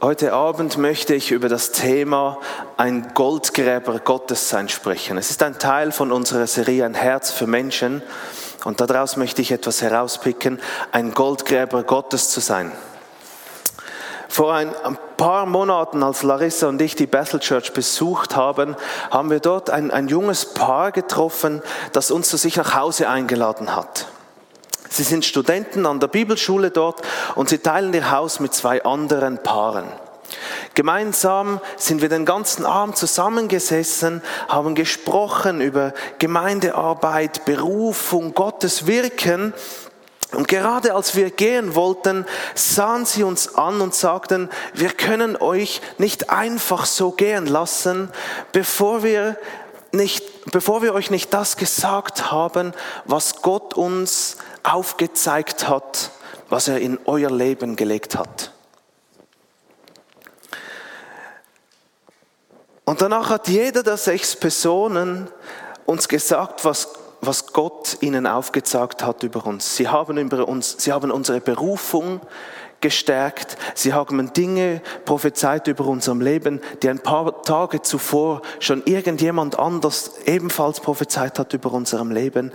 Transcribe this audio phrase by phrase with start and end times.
[0.00, 2.38] Heute Abend möchte ich über das Thema
[2.76, 5.18] ein Goldgräber Gottes sein sprechen.
[5.18, 8.00] Es ist ein Teil von unserer Serie Ein Herz für Menschen
[8.64, 10.60] und daraus möchte ich etwas herauspicken,
[10.92, 12.70] ein Goldgräber Gottes zu sein.
[14.28, 14.72] Vor ein
[15.16, 18.76] paar Monaten, als Larissa und ich die Bethel Church besucht haben,
[19.10, 21.60] haben wir dort ein, ein junges Paar getroffen,
[21.92, 24.06] das uns zu sich nach Hause eingeladen hat.
[24.90, 27.02] Sie sind Studenten an der Bibelschule dort
[27.34, 29.86] und sie teilen ihr Haus mit zwei anderen Paaren.
[30.74, 39.54] Gemeinsam sind wir den ganzen Abend zusammengesessen, haben gesprochen über Gemeindearbeit, Berufung, Gottes Wirken.
[40.32, 45.80] Und gerade als wir gehen wollten, sahen sie uns an und sagten, wir können euch
[45.96, 48.10] nicht einfach so gehen lassen,
[48.52, 49.36] bevor wir
[49.92, 52.72] nicht, bevor wir euch nicht das gesagt haben,
[53.04, 56.10] was Gott uns aufgezeigt hat,
[56.48, 58.52] was er in euer Leben gelegt hat.
[62.84, 65.28] Und danach hat jeder der sechs Personen
[65.84, 66.88] uns gesagt, was,
[67.20, 69.76] was Gott ihnen aufgezeigt hat über uns.
[69.76, 70.76] Sie haben, über uns.
[70.78, 72.20] sie haben unsere Berufung
[72.80, 73.56] gestärkt.
[73.74, 80.12] Sie haben Dinge prophezeit über unserem Leben, die ein paar Tage zuvor schon irgendjemand anders
[80.26, 82.52] ebenfalls prophezeit hat über unserem Leben.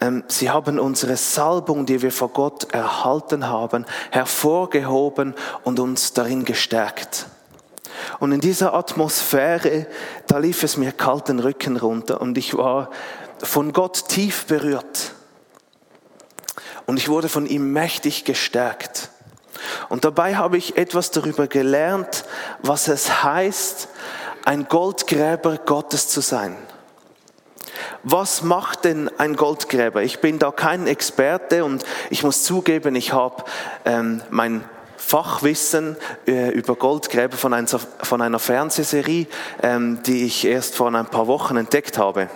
[0.00, 6.44] Ähm, sie haben unsere Salbung, die wir vor Gott erhalten haben, hervorgehoben und uns darin
[6.44, 7.26] gestärkt.
[8.18, 9.86] Und in dieser Atmosphäre,
[10.26, 12.90] da lief es mir kalten Rücken runter und ich war
[13.42, 15.12] von Gott tief berührt.
[16.86, 19.09] Und ich wurde von ihm mächtig gestärkt.
[19.88, 22.24] Und dabei habe ich etwas darüber gelernt,
[22.62, 23.88] was es heißt,
[24.44, 26.56] ein Goldgräber Gottes zu sein.
[28.02, 30.02] Was macht denn ein Goldgräber?
[30.02, 33.44] Ich bin da kein Experte und ich muss zugeben, ich habe
[33.84, 34.64] ähm, mein
[34.96, 39.26] Fachwissen äh, über Goldgräber von einer, von einer Fernsehserie,
[39.62, 42.28] ähm, die ich erst vor ein paar Wochen entdeckt habe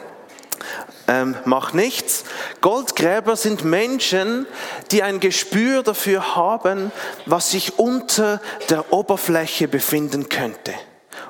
[1.09, 2.25] ähm, mach nichts.
[2.61, 4.47] Goldgräber sind Menschen,
[4.91, 6.93] die ein Gespür dafür haben,
[7.27, 10.73] was sich unter der Oberfläche befinden könnte.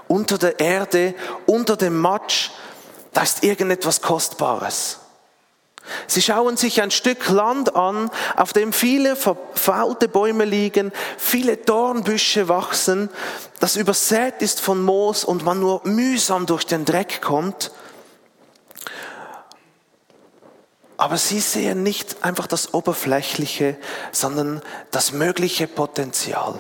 [0.07, 1.15] Unter der Erde,
[1.47, 2.51] unter dem Matsch,
[3.13, 5.01] da ist irgendetwas Kostbares.
[6.07, 12.49] Sie schauen sich ein Stück Land an, auf dem viele verfaulte Bäume liegen, viele Dornbüsche
[12.49, 13.11] wachsen,
[13.61, 17.71] das übersät ist von Moos und man nur mühsam durch den Dreck kommt.
[21.05, 23.77] Aber sie sehen nicht einfach das Oberflächliche,
[24.11, 26.55] sondern das mögliche Potenzial.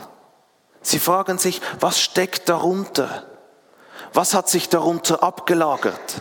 [0.83, 3.25] Sie fragen sich, was steckt darunter?
[4.13, 6.21] Was hat sich darunter abgelagert?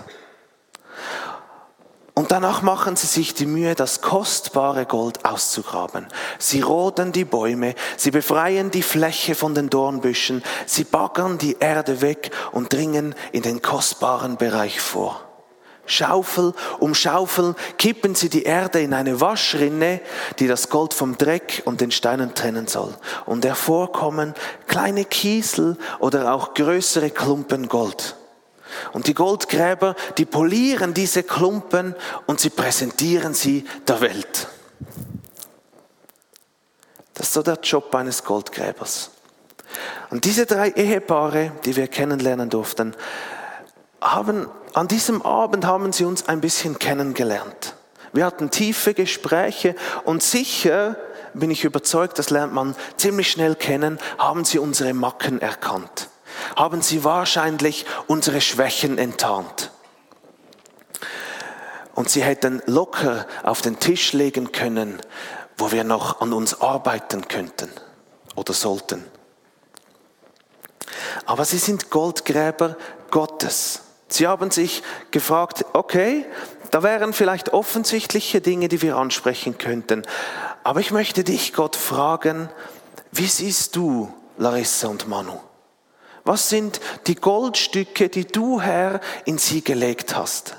[2.13, 6.07] Und danach machen sie sich die Mühe, das kostbare Gold auszugraben.
[6.39, 11.99] Sie roden die Bäume, sie befreien die Fläche von den Dornbüschen, sie baggern die Erde
[11.99, 15.32] weg und dringen in den kostbaren Bereich vor.
[15.85, 19.99] Schaufel um Schaufel kippen sie die Erde in eine Waschrinne,
[20.39, 22.95] die das Gold vom Dreck und den Steinen trennen soll.
[23.25, 24.33] Und hervorkommen
[24.67, 28.15] kleine Kiesel oder auch größere Klumpen Gold.
[28.93, 31.95] Und die Goldgräber, die polieren diese Klumpen
[32.25, 34.47] und sie präsentieren sie der Welt.
[37.13, 39.11] Das ist so der Job eines Goldgräbers.
[40.09, 42.95] Und diese drei Ehepaare, die wir kennenlernen durften,
[44.03, 47.75] haben an diesem Abend haben sie uns ein bisschen kennengelernt.
[48.11, 50.95] Wir hatten tiefe Gespräche und sicher
[51.33, 56.09] bin ich überzeugt, das lernt man ziemlich schnell kennen, haben sie unsere Macken erkannt.
[56.55, 59.71] Haben sie wahrscheinlich unsere Schwächen enttarnt.
[61.95, 64.99] Und sie hätten locker auf den Tisch legen können,
[65.57, 67.71] wo wir noch an uns arbeiten könnten
[68.35, 69.03] oder sollten.
[71.25, 72.77] Aber sie sind Goldgräber
[73.11, 73.81] Gottes.
[74.13, 76.25] Sie haben sich gefragt, okay,
[76.69, 80.03] da wären vielleicht offensichtliche Dinge, die wir ansprechen könnten.
[80.63, 82.49] Aber ich möchte dich, Gott, fragen,
[83.11, 85.39] wie siehst du Larissa und Manu?
[86.25, 90.57] Was sind die Goldstücke, die du, Herr, in sie gelegt hast?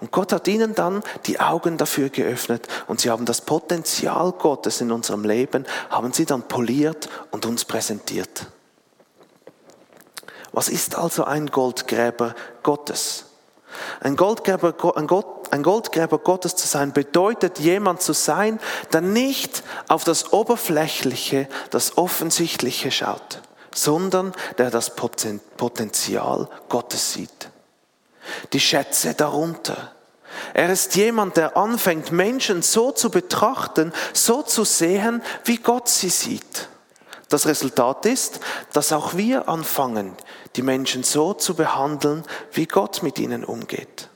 [0.00, 4.80] Und Gott hat ihnen dann die Augen dafür geöffnet und sie haben das Potenzial Gottes
[4.80, 8.46] in unserem Leben, haben sie dann poliert und uns präsentiert.
[10.52, 13.26] Was ist also ein Goldgräber Gottes?
[14.00, 18.58] Ein Goldgräber, ein, Gott, ein Goldgräber Gottes zu sein bedeutet jemand zu sein,
[18.92, 23.40] der nicht auf das Oberflächliche, das Offensichtliche schaut,
[23.74, 27.50] sondern der das Potenzial Gottes sieht.
[28.52, 29.92] Die Schätze darunter.
[30.54, 36.08] Er ist jemand, der anfängt, Menschen so zu betrachten, so zu sehen, wie Gott sie
[36.08, 36.68] sieht.
[37.28, 38.40] Das Resultat ist,
[38.72, 40.16] dass auch wir anfangen,
[40.56, 44.08] die Menschen so zu behandeln, wie Gott mit ihnen umgeht.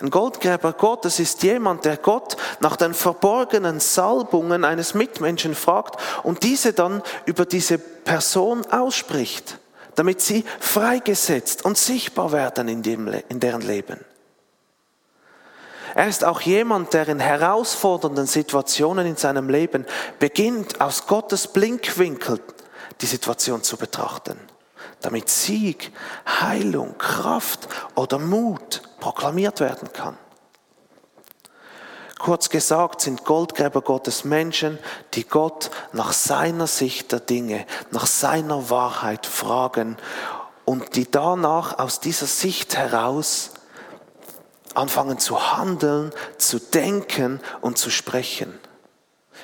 [0.00, 6.42] Ein Goldgräber Gottes ist jemand, der Gott nach den verborgenen Salbungen eines Mitmenschen fragt und
[6.42, 9.58] diese dann über diese Person ausspricht,
[9.96, 14.00] damit sie freigesetzt und sichtbar werden in, dem, in deren Leben.
[15.94, 19.84] Er ist auch jemand, der in herausfordernden Situationen in seinem Leben
[20.18, 22.40] beginnt, aus Gottes Blinkwinkel
[23.00, 24.38] die Situation zu betrachten,
[25.00, 25.92] damit Sieg,
[26.40, 30.16] Heilung, Kraft oder Mut proklamiert werden kann.
[32.18, 34.78] Kurz gesagt sind Goldgräber Gottes Menschen,
[35.14, 39.96] die Gott nach seiner Sicht der Dinge, nach seiner Wahrheit fragen
[40.66, 43.52] und die danach aus dieser Sicht heraus
[44.74, 48.58] anfangen zu handeln, zu denken und zu sprechen.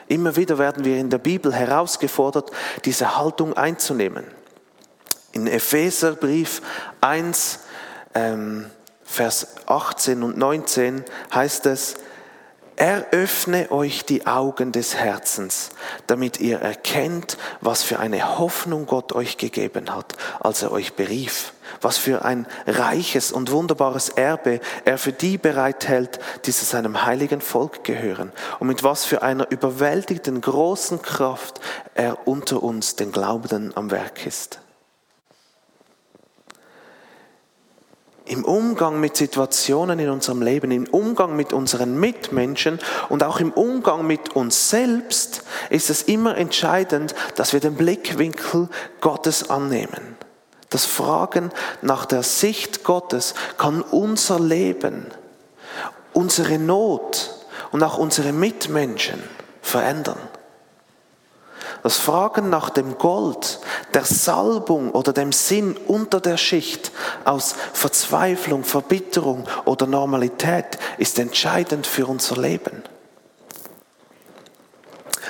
[0.06, 2.50] Immer wieder werden wir in der Bibel herausgefordert,
[2.84, 4.24] diese Haltung einzunehmen.
[5.36, 6.62] In Epheserbrief
[7.02, 7.58] 1,
[8.14, 8.70] ähm,
[9.04, 11.96] Vers 18 und 19 heißt es,
[12.76, 15.68] Eröffne euch die Augen des Herzens,
[16.06, 21.52] damit ihr erkennt, was für eine Hoffnung Gott euch gegeben hat, als er euch berief,
[21.82, 27.42] was für ein reiches und wunderbares Erbe er für die bereithält, die zu seinem heiligen
[27.42, 31.60] Volk gehören, und mit was für einer überwältigenden großen Kraft
[31.94, 34.60] er unter uns, den Glaubenden, am Werk ist.
[38.26, 42.78] Im Umgang mit Situationen in unserem Leben, im Umgang mit unseren Mitmenschen
[43.08, 48.68] und auch im Umgang mit uns selbst ist es immer entscheidend, dass wir den Blickwinkel
[49.00, 50.16] Gottes annehmen.
[50.70, 51.50] Das Fragen
[51.82, 55.06] nach der Sicht Gottes kann unser Leben,
[56.12, 57.30] unsere Not
[57.70, 59.22] und auch unsere Mitmenschen
[59.62, 60.18] verändern.
[61.82, 63.60] Das Fragen nach dem Gold,
[63.94, 66.90] der Salbung oder dem Sinn unter der Schicht
[67.24, 72.82] aus Verzweiflung, Verbitterung oder Normalität ist entscheidend für unser Leben.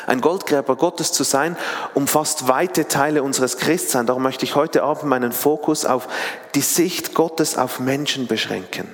[0.06, 1.56] Ein Goldgräber Gottes zu sein,
[1.94, 4.06] umfasst weite Teile unseres Christseins.
[4.06, 6.06] Darum möchte ich heute Abend meinen Fokus auf
[6.54, 8.88] die Sicht Gottes auf Menschen beschränken.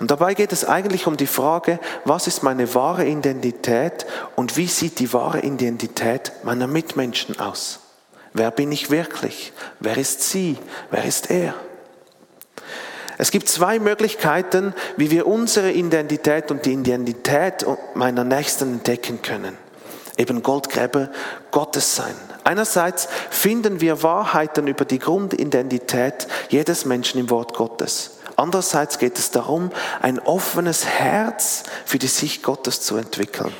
[0.00, 4.66] Und dabei geht es eigentlich um die Frage, was ist meine wahre Identität und wie
[4.66, 7.80] sieht die wahre Identität meiner Mitmenschen aus?
[8.32, 9.52] Wer bin ich wirklich?
[9.80, 10.58] Wer ist sie?
[10.90, 11.54] Wer ist er?
[13.20, 19.56] Es gibt zwei Möglichkeiten, wie wir unsere Identität und die Identität meiner Nächsten entdecken können.
[20.16, 21.10] Eben Goldgräber
[21.50, 22.14] Gottes sein.
[22.44, 28.17] Einerseits finden wir Wahrheiten über die Grundidentität jedes Menschen im Wort Gottes.
[28.38, 33.52] Andererseits geht es darum, ein offenes Herz für die Sicht Gottes zu entwickeln.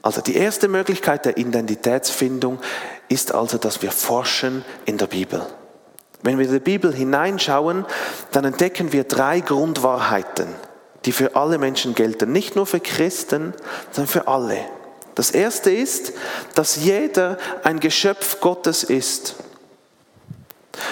[0.00, 2.60] Also die erste Möglichkeit der Identitätsfindung
[3.08, 5.44] ist also, dass wir forschen in der Bibel.
[6.22, 7.84] Wenn wir in die Bibel hineinschauen,
[8.30, 10.46] dann entdecken wir drei Grundwahrheiten,
[11.04, 12.30] die für alle Menschen gelten.
[12.30, 13.54] Nicht nur für Christen,
[13.90, 14.58] sondern für alle.
[15.16, 16.12] Das erste ist,
[16.54, 19.34] dass jeder ein Geschöpf Gottes ist.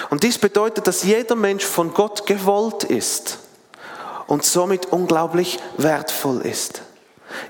[0.09, 3.39] Und dies bedeutet, dass jeder Mensch von Gott gewollt ist
[4.27, 6.81] und somit unglaublich wertvoll ist.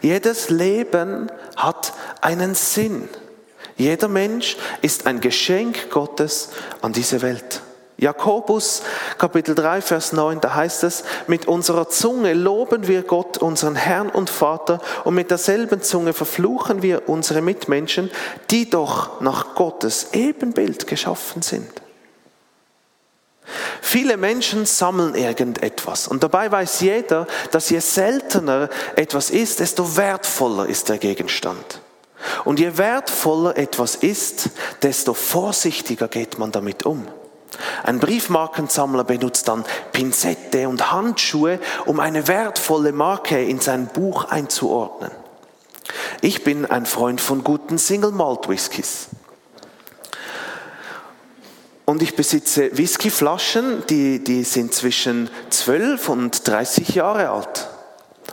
[0.02, 3.10] Jedes Leben hat einen Sinn.
[3.78, 6.50] Jeder Mensch ist ein Geschenk Gottes
[6.82, 7.62] an diese Welt.
[7.98, 8.82] Jakobus
[9.20, 14.10] Kapitel 3, Vers 9, da heißt es, mit unserer Zunge loben wir Gott, unseren Herrn
[14.10, 18.10] und Vater, und mit derselben Zunge verfluchen wir unsere Mitmenschen,
[18.50, 21.70] die doch nach Gottes Ebenbild geschaffen sind.
[23.82, 30.68] Viele Menschen sammeln irgendetwas und dabei weiß jeder, dass je seltener etwas ist, desto wertvoller
[30.68, 31.82] ist der Gegenstand.
[32.46, 34.50] Und je wertvoller etwas ist,
[34.84, 37.08] desto vorsichtiger geht man damit um.
[37.84, 45.12] Ein Briefmarkensammler benutzt dann Pinzette und Handschuhe, um eine wertvolle Marke in sein Buch einzuordnen.
[46.22, 49.08] Ich bin ein Freund von guten Single Malt Whiskys.
[51.92, 57.68] Und ich besitze Whiskyflaschen, die, die sind zwischen 12 und 30 Jahre alt.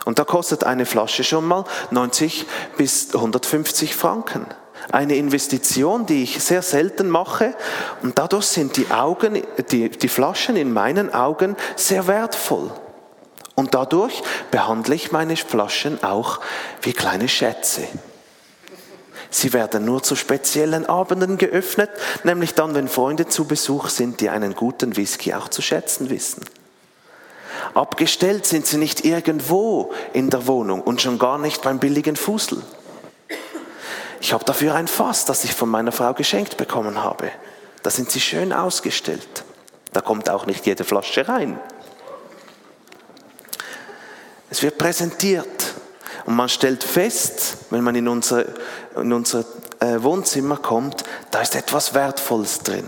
[0.05, 2.45] Und da kostet eine Flasche schon mal 90
[2.77, 4.45] bis 150 Franken.
[4.93, 7.53] Eine Investition, die ich sehr selten mache.
[8.01, 12.71] Und dadurch sind die Augen, die, die Flaschen in meinen Augen sehr wertvoll.
[13.55, 16.39] Und dadurch behandle ich meine Flaschen auch
[16.81, 17.89] wie kleine Schätze.
[19.31, 21.91] Sie werden nur zu speziellen Abenden geöffnet,
[22.23, 26.43] nämlich dann, wenn Freunde zu Besuch sind, die einen guten Whisky auch zu schätzen wissen.
[27.73, 32.63] Abgestellt sind sie nicht irgendwo in der Wohnung und schon gar nicht beim billigen Fusel.
[34.21, 37.31] Ich habe dafür ein Fass, das ich von meiner Frau geschenkt bekommen habe.
[37.83, 39.43] Da sind sie schön ausgestellt.
[39.93, 41.59] Da kommt auch nicht jede Flasche rein.
[44.49, 45.75] Es wird präsentiert
[46.25, 48.45] und man stellt fest, wenn man in unser,
[48.95, 49.45] in unser
[49.79, 52.87] äh, Wohnzimmer kommt, da ist etwas Wertvolles drin.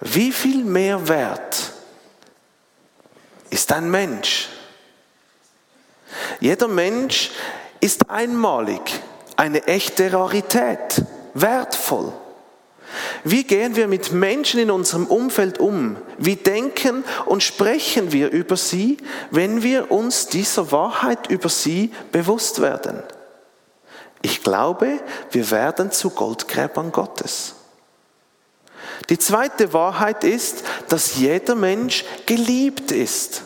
[0.00, 1.72] Wie viel mehr wert
[3.50, 4.48] ist ein Mensch?
[6.40, 7.30] Jeder Mensch
[7.80, 8.80] ist einmalig,
[9.36, 11.02] eine echte Rarität,
[11.34, 12.12] wertvoll.
[13.24, 15.96] Wie gehen wir mit Menschen in unserem Umfeld um?
[16.18, 18.96] Wie denken und sprechen wir über sie,
[19.30, 23.02] wenn wir uns dieser Wahrheit über sie bewusst werden?
[24.22, 25.00] Ich glaube,
[25.30, 27.54] wir werden zu Goldgräbern Gottes.
[29.08, 33.42] Die zweite Wahrheit ist, dass jeder Mensch geliebt ist.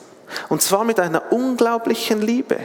[0.48, 2.58] Und zwar mit einer unglaublichen Liebe.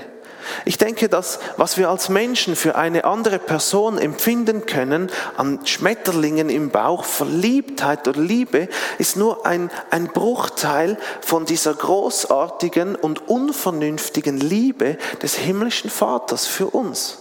[0.65, 6.49] Ich denke, dass was wir als Menschen für eine andere Person empfinden können, an Schmetterlingen
[6.49, 14.37] im Bauch, Verliebtheit oder Liebe, ist nur ein, ein Bruchteil von dieser großartigen und unvernünftigen
[14.37, 17.19] Liebe des himmlischen Vaters für uns.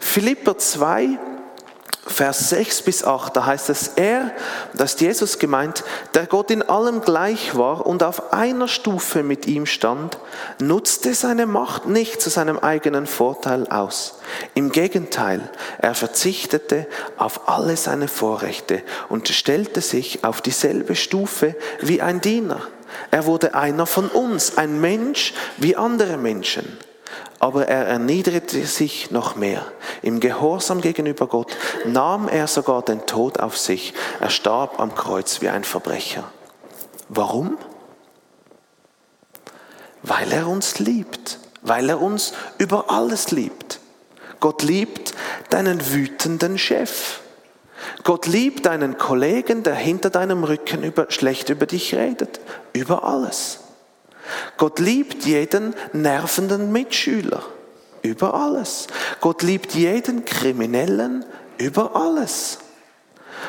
[0.00, 1.18] Philipper 2,
[2.10, 4.32] Vers 6 bis 8, da heißt es, er,
[4.74, 5.84] das ist Jesus gemeint,
[6.14, 10.18] der Gott in allem gleich war und auf einer Stufe mit ihm stand,
[10.60, 14.18] nutzte seine Macht nicht zu seinem eigenen Vorteil aus.
[14.54, 15.48] Im Gegenteil,
[15.78, 16.86] er verzichtete
[17.16, 22.60] auf alle seine Vorrechte und stellte sich auf dieselbe Stufe wie ein Diener.
[23.10, 26.78] Er wurde einer von uns, ein Mensch wie andere Menschen
[27.40, 29.64] aber er erniedrigte sich noch mehr.
[30.02, 33.94] Im Gehorsam gegenüber Gott nahm er sogar den Tod auf sich.
[34.20, 36.24] Er starb am Kreuz wie ein Verbrecher.
[37.08, 37.56] Warum?
[40.02, 43.80] Weil er uns liebt, weil er uns über alles liebt.
[44.40, 45.14] Gott liebt
[45.50, 47.20] deinen wütenden Chef.
[48.04, 52.40] Gott liebt deinen Kollegen, der hinter deinem Rücken über, schlecht über dich redet.
[52.72, 53.60] Über alles.
[54.56, 57.42] Gott liebt jeden nervenden Mitschüler
[58.02, 58.86] über alles.
[59.20, 61.24] Gott liebt jeden Kriminellen
[61.58, 62.58] über alles.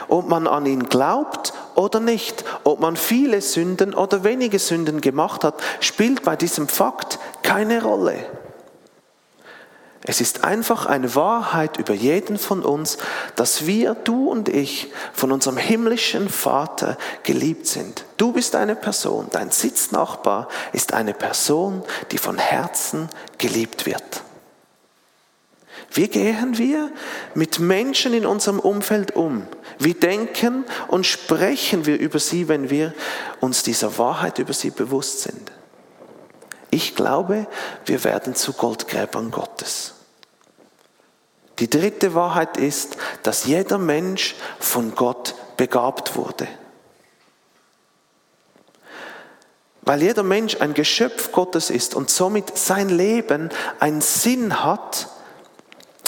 [0.08, 5.44] Ob man an ihn glaubt oder nicht, ob man viele Sünden oder wenige Sünden gemacht
[5.44, 8.26] hat, spielt bei diesem Fakt keine Rolle.
[10.10, 12.98] Es ist einfach eine Wahrheit über jeden von uns,
[13.36, 18.06] dass wir, du und ich, von unserem himmlischen Vater geliebt sind.
[18.18, 24.24] Du bist eine Person, dein Sitznachbar ist eine Person, die von Herzen geliebt wird.
[25.92, 26.92] Wie gehen wir
[27.36, 29.46] mit Menschen in unserem Umfeld um?
[29.78, 32.96] Wie denken und sprechen wir über sie, wenn wir
[33.42, 35.52] uns dieser Wahrheit über sie bewusst sind?
[36.72, 37.46] Ich glaube,
[37.86, 39.94] wir werden zu Goldgräbern Gottes.
[41.60, 46.48] Die dritte Wahrheit ist, dass jeder Mensch von Gott begabt wurde.
[49.82, 53.50] Weil jeder Mensch ein Geschöpf Gottes ist und somit sein Leben
[53.80, 55.10] einen Sinn hat,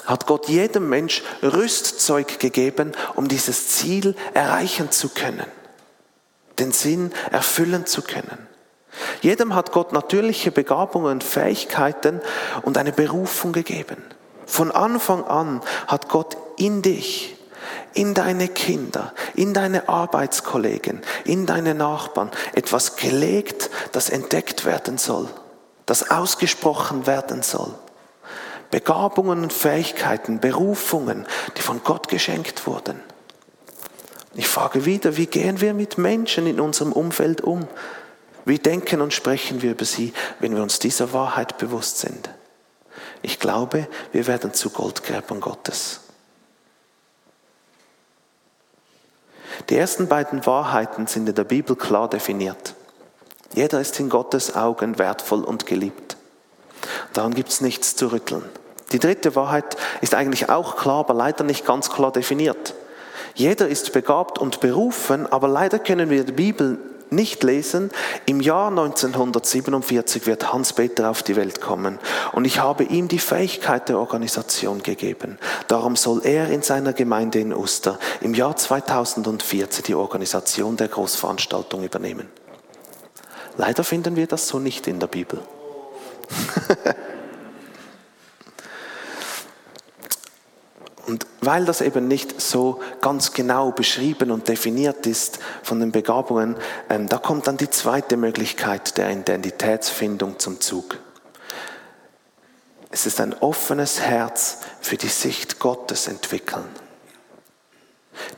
[0.06, 5.46] hat Gott jedem Mensch Rüstzeug gegeben, um dieses Ziel erreichen zu können,
[6.60, 8.48] den Sinn erfüllen zu können.
[9.22, 12.22] Jedem hat Gott natürliche Begabungen, Fähigkeiten
[12.62, 13.98] und eine Berufung gegeben.
[14.52, 17.38] Von Anfang an hat Gott in dich,
[17.94, 25.30] in deine Kinder, in deine Arbeitskollegen, in deine Nachbarn etwas gelegt, das entdeckt werden soll,
[25.86, 27.74] das ausgesprochen werden soll.
[28.72, 33.00] Begabungen und Fähigkeiten, Berufungen, die von Gott geschenkt wurden.
[34.34, 37.70] Ich frage wieder, wie gehen wir mit Menschen in unserem Umfeld um?
[38.44, 42.30] Wie denken und sprechen wir über sie, wenn wir uns dieser Wahrheit bewusst sind?
[43.22, 46.02] Ich glaube, wir werden zu Goldgräbern Gottes.
[49.70, 52.74] Die ersten beiden Wahrheiten sind in der Bibel klar definiert.
[53.54, 56.18] Jeder ist in Gottes Augen wertvoll und geliebt.
[57.14, 58.44] Daran gibt es nichts zu rütteln.
[58.92, 62.74] Die dritte Wahrheit ist eigentlich auch klar, aber leider nicht ganz klar definiert.
[63.36, 66.78] Jeder ist begabt und berufen, aber leider können wir die Bibel
[67.12, 67.92] nicht lesen.
[68.26, 72.00] Im Jahr 1947 wird Hans-Peter auf die Welt kommen
[72.32, 75.38] und ich habe ihm die Fähigkeit der Organisation gegeben.
[75.68, 81.84] Darum soll er in seiner Gemeinde in Uster im Jahr 2014 die Organisation der Großveranstaltung
[81.84, 82.30] übernehmen.
[83.58, 85.40] Leider finden wir das so nicht in der Bibel.
[91.08, 96.56] Und weil das eben nicht so ganz genau beschrieben und definiert ist von den Begabungen,
[96.90, 100.98] ähm, da kommt dann die zweite Möglichkeit der Identitätsfindung zum Zug.
[102.92, 106.66] Es ist ein offenes Herz für die Sicht Gottes entwickeln.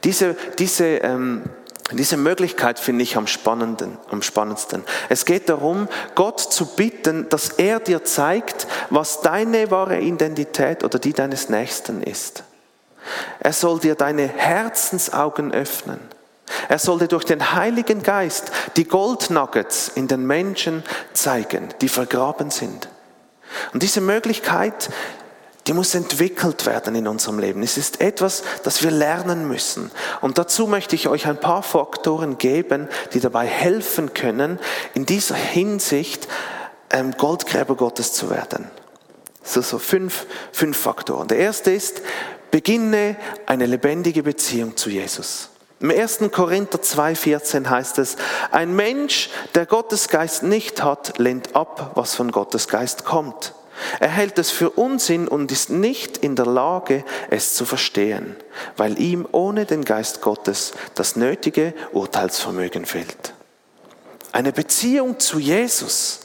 [0.04, 1.44] Diese, diese, ähm,
[1.92, 4.84] diese Möglichkeit finde ich am, spannenden, am spannendsten.
[5.10, 11.00] Es geht darum, Gott zu bitten, dass er dir zeigt, was deine wahre Identität oder
[11.00, 12.44] die deines Nächsten ist.
[13.40, 16.00] Er soll dir deine Herzensaugen öffnen.
[16.70, 20.84] Er soll dir durch den Heiligen Geist die Goldnuggets in den Menschen
[21.14, 22.90] zeigen, die vergraben sind.
[23.74, 24.90] Und diese Möglichkeit,
[25.68, 27.64] die muss entwickelt werden in unserem Leben.
[27.64, 29.92] Es ist etwas, das wir lernen müssen.
[30.22, 34.60] Und dazu möchte ich euch ein paar Faktoren geben, die dabei helfen können,
[34.94, 36.28] in dieser Hinsicht
[36.90, 38.70] ähm, Goldgräber Gottes zu werden.
[39.42, 41.28] So, so fünf, fünf Faktoren.
[41.28, 42.02] Der erste ist,
[42.54, 43.16] beginne
[43.48, 45.50] eine lebendige Beziehung zu Jesus.
[45.80, 46.20] Im 1.
[46.32, 48.16] Korinther 2,14 heißt es,
[48.52, 53.56] ein Mensch, der Gottes Geist nicht hat, lehnt ab, was von Gottes Geist kommt.
[54.00, 58.36] Er hält es für Unsinn und ist nicht in der Lage, es zu verstehen,
[58.78, 63.34] weil ihm ohne den Geist Gottes das nötige Urteilsvermögen fehlt.
[64.32, 66.20] Eine Beziehung zu Jesus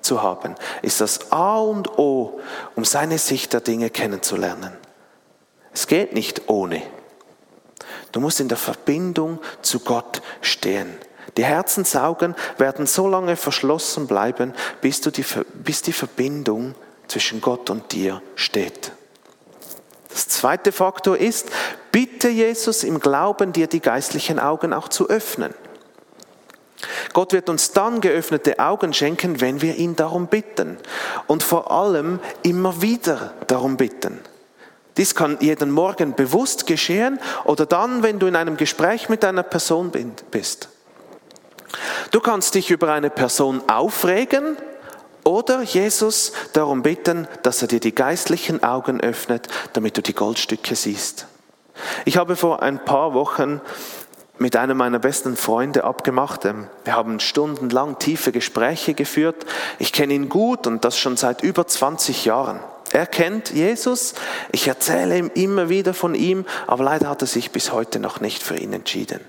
[0.00, 2.38] zu haben, ist das A und O,
[2.76, 4.79] um seine Sicht der Dinge kennenzulernen.
[5.72, 6.82] Es geht nicht ohne.
[8.12, 10.96] Du musst in der Verbindung zu Gott stehen.
[11.36, 15.24] Die Herzensaugen werden so lange verschlossen bleiben, bis, du die,
[15.54, 16.74] bis die Verbindung
[17.06, 18.92] zwischen Gott und dir steht.
[20.08, 21.48] Das zweite Faktor ist,
[21.92, 25.54] bitte Jesus im Glauben, dir die geistlichen Augen auch zu öffnen.
[27.12, 30.78] Gott wird uns dann geöffnete Augen schenken, wenn wir ihn darum bitten
[31.26, 34.20] und vor allem immer wieder darum bitten.
[34.96, 39.42] Dies kann jeden Morgen bewusst geschehen oder dann, wenn du in einem Gespräch mit einer
[39.42, 39.92] Person
[40.30, 40.68] bist.
[42.10, 44.56] Du kannst dich über eine Person aufregen
[45.24, 50.74] oder Jesus darum bitten, dass er dir die geistlichen Augen öffnet, damit du die Goldstücke
[50.74, 51.26] siehst.
[52.04, 53.60] Ich habe vor ein paar Wochen
[54.38, 56.46] mit einem meiner besten Freunde abgemacht.
[56.46, 59.46] Ähm, wir haben stundenlang tiefe Gespräche geführt.
[59.78, 62.60] Ich kenne ihn gut und das schon seit über 20 Jahren.
[62.92, 64.14] Er kennt Jesus,
[64.50, 68.20] ich erzähle ihm immer wieder von ihm, aber leider hat er sich bis heute noch
[68.20, 69.20] nicht für ihn entschieden.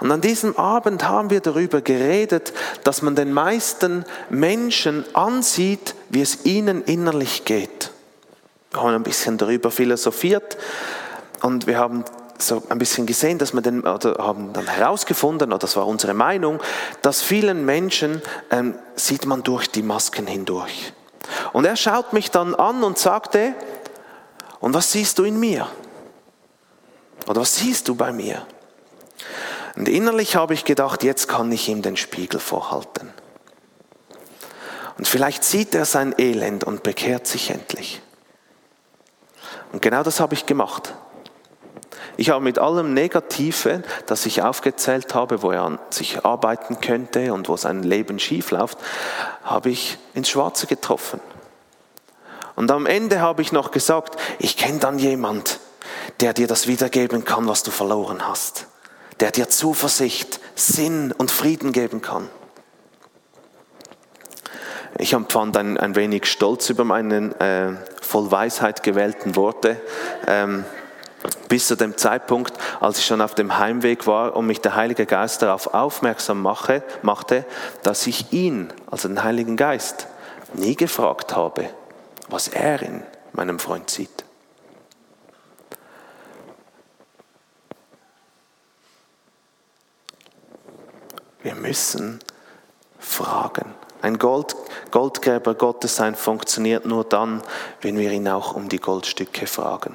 [0.00, 2.52] Und an diesem Abend haben wir darüber geredet,
[2.84, 7.90] dass man den meisten Menschen ansieht, wie es ihnen innerlich geht.
[8.72, 10.56] Wir haben ein bisschen darüber philosophiert
[11.42, 12.04] und wir haben
[12.38, 16.12] so ein bisschen gesehen, dass wir den, oder haben dann herausgefunden, oder das war unsere
[16.12, 16.60] Meinung,
[17.00, 20.92] dass vielen Menschen ähm, sieht man durch die Masken hindurch.
[21.52, 23.54] Und er schaut mich dann an und sagte,
[24.60, 25.68] und was siehst du in mir?
[27.26, 28.46] Oder was siehst du bei mir?
[29.76, 33.12] Und innerlich habe ich gedacht, jetzt kann ich ihm den Spiegel vorhalten.
[34.96, 38.00] Und vielleicht sieht er sein Elend und bekehrt sich endlich.
[39.72, 40.94] Und genau das habe ich gemacht.
[42.16, 47.32] Ich habe mit allem Negative, das ich aufgezählt habe, wo er an sich arbeiten könnte
[47.32, 48.78] und wo sein Leben schief läuft,
[49.44, 51.20] habe ich ins Schwarze getroffen.
[52.54, 55.60] Und am Ende habe ich noch gesagt, ich kenne dann jemand,
[56.20, 58.66] der dir das wiedergeben kann, was du verloren hast.
[59.20, 62.30] Der dir Zuversicht, Sinn und Frieden geben kann.
[64.98, 69.78] Ich empfand ein, ein wenig Stolz über meine äh, voll Weisheit gewählten Worte.
[70.26, 70.64] Ähm,
[71.48, 75.06] bis zu dem Zeitpunkt, als ich schon auf dem Heimweg war und mich der Heilige
[75.06, 77.44] Geist darauf aufmerksam mache, machte,
[77.82, 80.08] dass ich ihn, also den Heiligen Geist,
[80.54, 81.70] nie gefragt habe,
[82.28, 84.24] was er in meinem Freund sieht.
[91.42, 92.18] Wir müssen
[92.98, 93.74] fragen.
[94.02, 94.56] Ein Gold,
[94.90, 97.42] Goldgräber Gottes sein funktioniert nur dann,
[97.80, 99.94] wenn wir ihn auch um die Goldstücke fragen.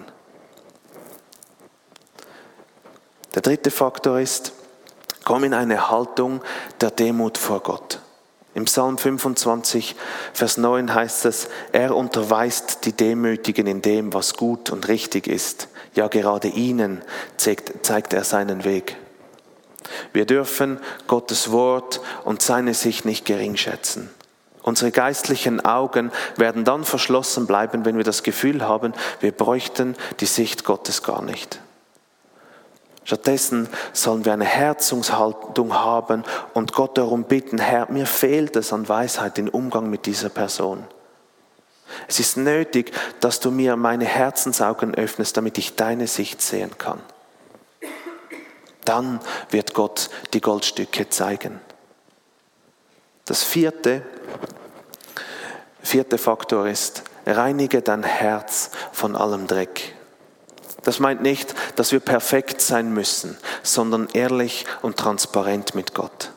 [3.34, 4.52] Der dritte Faktor ist,
[5.24, 6.41] komm in eine Haltung
[6.82, 8.00] der Demut vor Gott.
[8.54, 9.96] Im Psalm 25,
[10.34, 15.70] Vers 9 heißt es, er unterweist die Demütigen in dem, was gut und richtig ist.
[15.96, 17.02] Ja, gerade ihnen
[17.38, 18.98] zeigt, zeigt er seinen Weg.
[20.12, 24.10] Wir dürfen Gottes Wort und seine Sicht nicht gering schätzen.
[24.63, 30.26] Unsere geistlichen Augen werden dann verschlossen bleiben, wenn wir das Gefühl haben, wir bräuchten die
[30.26, 31.62] Sicht Gottes gar nicht.
[33.04, 38.88] Stattdessen sollen wir eine Herzungshaltung haben und Gott darum bitten, Herr, mir fehlt es an
[38.88, 40.86] Weisheit im Umgang mit dieser Person.
[42.08, 47.02] Es ist nötig, dass du mir meine Herzensaugen öffnest, damit ich deine Sicht sehen kann.
[48.86, 51.60] Dann wird Gott die Goldstücke zeigen.
[53.26, 54.04] Das vierte,
[55.84, 59.96] Vierte Faktor ist, reinige dein Herz von allem Dreck.
[60.84, 66.32] Das meint nicht, dass wir perfekt sein müssen, sondern ehrlich und transparent mit Gott.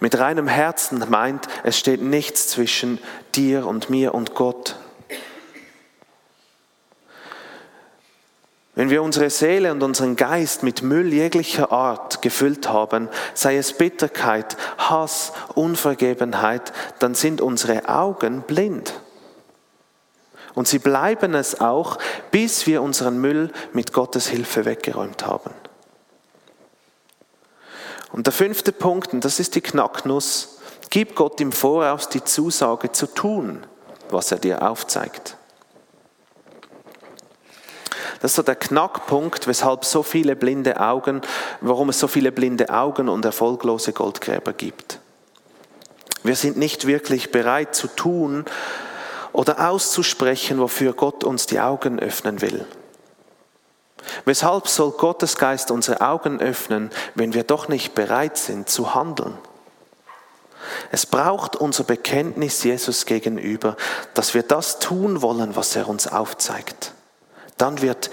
[0.00, 2.98] Mit reinem Herzen meint, es steht nichts zwischen
[3.34, 4.76] dir und mir und Gott.
[8.78, 13.72] Wenn wir unsere Seele und unseren Geist mit Müll jeglicher Art gefüllt haben, sei es
[13.72, 18.94] Bitterkeit, Hass, Unvergebenheit, dann sind unsere Augen blind.
[20.58, 21.98] Und sie bleiben es auch,
[22.32, 25.54] bis wir unseren Müll mit Gottes Hilfe weggeräumt haben.
[28.10, 30.58] Und der fünfte Punkt, und das ist die Knacknuss,
[30.90, 33.64] gib Gott im Voraus die Zusage zu tun,
[34.10, 35.36] was er dir aufzeigt.
[38.20, 41.20] Das ist so der Knackpunkt, weshalb so viele blinde Augen,
[41.60, 44.98] warum es so viele blinde Augen und erfolglose Goldgräber gibt.
[46.24, 48.44] Wir sind nicht wirklich bereit zu tun,
[49.32, 52.66] oder auszusprechen, wofür Gott uns die Augen öffnen will.
[54.24, 59.36] Weshalb soll Gottes Geist unsere Augen öffnen, wenn wir doch nicht bereit sind zu handeln?
[60.90, 63.76] Es braucht unser Bekenntnis Jesus gegenüber,
[64.14, 66.92] dass wir das tun wollen, was er uns aufzeigt.
[67.56, 68.10] Dann wird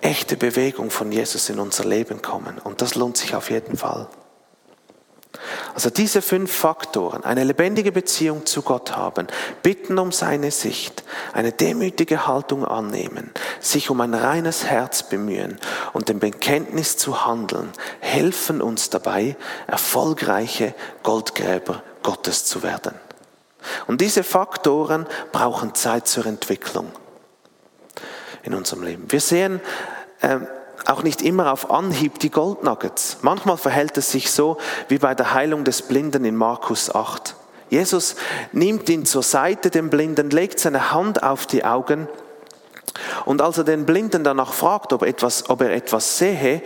[0.00, 4.08] echte Bewegung von Jesus in unser Leben kommen und das lohnt sich auf jeden Fall.
[5.76, 9.26] Also diese fünf Faktoren, eine lebendige Beziehung zu Gott haben,
[9.62, 15.58] bitten um seine Sicht, eine demütige Haltung annehmen, sich um ein reines Herz bemühen
[15.92, 17.68] und dem Bekenntnis zu handeln,
[18.00, 19.36] helfen uns dabei,
[19.66, 22.94] erfolgreiche Goldgräber Gottes zu werden.
[23.86, 26.90] Und diese Faktoren brauchen Zeit zur Entwicklung
[28.44, 29.12] in unserem Leben.
[29.12, 29.60] Wir sehen,
[30.22, 30.46] ähm,
[30.86, 33.18] auch nicht immer auf Anhieb die Goldnuggets.
[33.22, 34.56] Manchmal verhält es sich so
[34.88, 37.34] wie bei der Heilung des Blinden in Markus 8.
[37.68, 38.14] Jesus
[38.52, 42.08] nimmt ihn zur Seite, den Blinden, legt seine Hand auf die Augen
[43.24, 46.62] und als er den Blinden danach fragt, ob, etwas, ob er etwas sehe,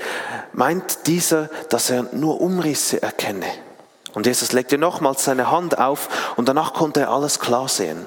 [0.53, 3.47] meint dieser, dass er nur Umrisse erkenne.
[4.13, 8.07] Und Jesus legte nochmals seine Hand auf und danach konnte er alles klar sehen.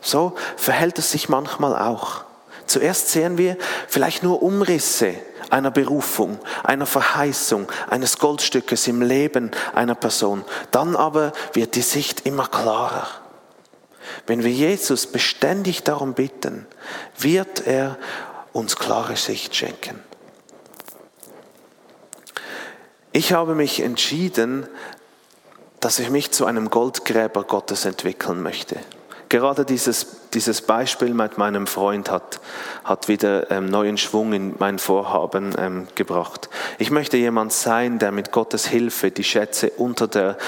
[0.00, 2.24] So verhält es sich manchmal auch.
[2.68, 3.56] Zuerst sehen wir
[3.88, 5.14] vielleicht nur Umrisse
[5.50, 10.44] einer Berufung, einer Verheißung, eines Goldstückes im Leben einer Person.
[10.70, 13.08] Dann aber wird die Sicht immer klarer.
[14.26, 16.66] Wenn wir Jesus beständig darum bitten,
[17.18, 17.96] wird er
[18.52, 20.02] uns klare Sicht schenken.
[23.12, 24.66] Ich habe mich entschieden,
[25.80, 28.76] dass ich mich zu einem Goldgräber Gottes entwickeln möchte.
[29.28, 32.40] Gerade dieses, dieses Beispiel mit meinem Freund hat,
[32.84, 36.48] hat wieder ähm, neuen Schwung in mein Vorhaben ähm, gebracht.
[36.78, 40.38] Ich möchte jemand sein, der mit Gottes Hilfe die Schätze unter der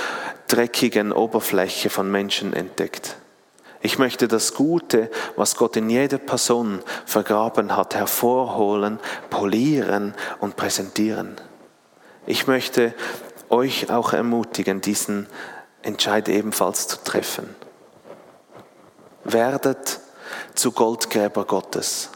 [0.48, 3.16] dreckigen Oberfläche von Menschen entdeckt.
[3.82, 11.36] Ich möchte das Gute, was Gott in jeder Person vergraben hat, hervorholen, polieren und präsentieren.
[12.26, 12.94] Ich möchte
[13.50, 15.26] euch auch ermutigen, diesen
[15.82, 17.54] Entscheid ebenfalls zu treffen
[19.32, 20.00] werdet
[20.54, 22.10] zu Goldgräber Gottes.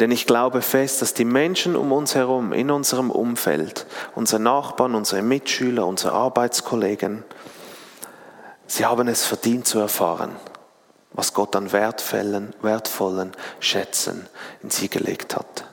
[0.00, 4.94] Denn ich glaube fest, dass die Menschen um uns herum, in unserem Umfeld, unsere Nachbarn,
[4.94, 7.24] unsere Mitschüler, unsere Arbeitskollegen,
[8.66, 10.36] sie haben es verdient zu erfahren,
[11.12, 14.28] was Gott an wertvollen, wertvollen Schätzen
[14.62, 15.64] in sie gelegt hat.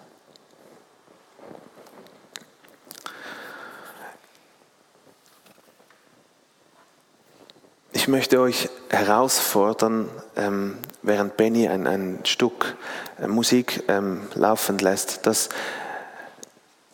[8.01, 12.75] Ich möchte euch herausfordern, ähm, während Benny ein, ein Stück
[13.21, 15.49] äh, Musik ähm, laufen lässt, dass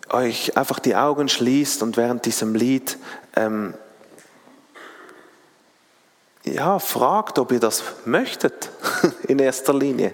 [0.09, 2.97] euch einfach die Augen schließt und während diesem Lied
[3.37, 3.73] ähm,
[6.43, 8.69] ja, fragt, ob ihr das möchtet
[9.29, 10.13] in erster Linie.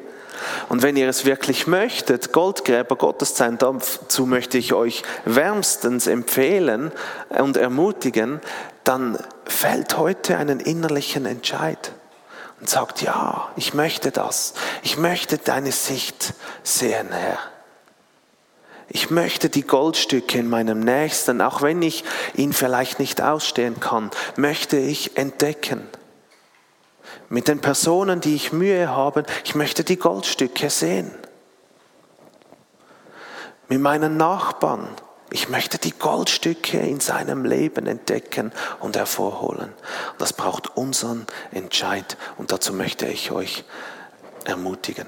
[0.69, 6.91] Und wenn ihr es wirklich möchtet, Goldgräber Gottes sein, dazu möchte ich euch wärmstens empfehlen
[7.29, 8.41] und ermutigen,
[8.83, 9.17] dann
[9.53, 11.93] fällt heute einen innerlichen Entscheid
[12.59, 14.53] und sagt, ja, ich möchte das.
[14.83, 17.37] Ich möchte deine Sicht sehen, Herr.
[18.89, 22.03] Ich möchte die Goldstücke in meinem Nächsten, auch wenn ich
[22.35, 25.87] ihn vielleicht nicht ausstehen kann, möchte ich entdecken.
[27.29, 31.11] Mit den Personen, die ich Mühe habe, ich möchte die Goldstücke sehen.
[33.67, 34.87] Mit meinen Nachbarn,
[35.33, 39.73] ich möchte die Goldstücke in seinem Leben entdecken und hervorholen.
[40.19, 43.63] Das braucht unseren Entscheid und dazu möchte ich euch
[44.45, 45.07] ermutigen.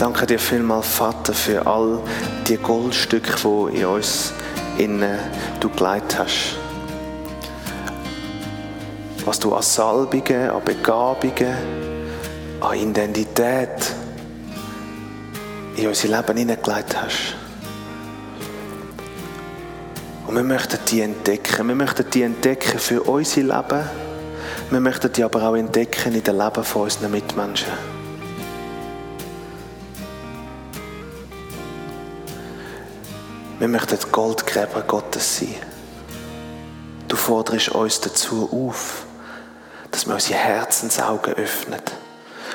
[0.00, 2.00] Danke dir vielmals, Vater, für all
[2.48, 4.32] die Goldstücke, die in uns
[4.78, 5.18] innen
[5.60, 6.56] du geleitet hast.
[9.26, 11.54] Was du an Salbungen, an Begabungen,
[12.62, 13.92] an Identität
[15.76, 17.36] in unser Leben hineingelegt hast.
[20.26, 21.68] Und wir möchten die entdecken.
[21.68, 23.84] Wir möchten die entdecken für unser Leben.
[24.70, 27.99] Wir möchten die aber auch entdecken in dem Leben von unseren Mitmenschen.
[33.60, 35.54] Wir möchten Goldgräber Gottes sein.
[37.08, 39.04] Du forderst uns dazu auf,
[39.90, 41.82] dass wir unsere Herzensaugen öffnen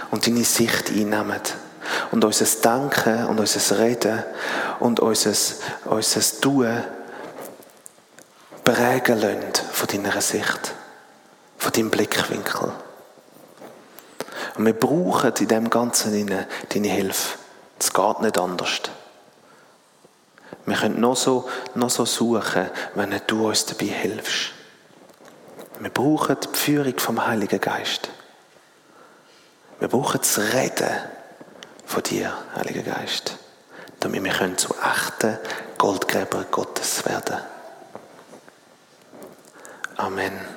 [0.10, 1.41] und deine Sicht einnehmen
[2.10, 4.24] und unser Denken und unser Reden
[4.80, 5.34] und unser,
[5.86, 6.84] unser Tun
[8.63, 10.74] prägen lassen von deiner Sicht,
[11.60, 12.72] von deinem Blickwinkel.
[14.58, 16.28] Und wir brauchen in dem Ganzen
[16.74, 17.38] deine Hilfe.
[17.78, 18.82] Es geht nicht anders.
[20.65, 24.51] Wir können noch so, noch so suchen, wenn du uns dabei hilfst.
[25.80, 28.10] Wir brauchen die Führung vom Heiligen Geist.
[29.80, 30.89] Wir brauchen das Reden
[31.86, 33.38] von dir, Heiliger Geist,
[33.99, 35.38] damit wir können zu echten
[35.78, 37.38] Goldgräber Gottes werden.
[39.97, 40.55] Amen.